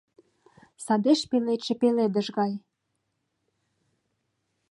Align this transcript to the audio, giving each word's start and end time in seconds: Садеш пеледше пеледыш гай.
Садеш 0.85 1.21
пеледше 1.29 1.73
пеледыш 1.81 2.27
гай. 2.37 2.53